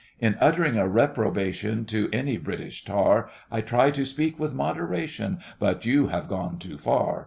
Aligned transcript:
In 0.19 0.35
uttering 0.41 0.79
a 0.79 0.87
reprobation 0.87 1.85
To 1.85 2.09
any 2.11 2.35
British 2.39 2.83
tar, 2.83 3.29
I 3.51 3.61
try 3.61 3.91
to 3.91 4.03
speak 4.03 4.39
with 4.39 4.51
moderation, 4.51 5.37
But 5.59 5.85
you 5.85 6.07
have 6.07 6.27
gone 6.27 6.57
too 6.57 6.79
far. 6.79 7.19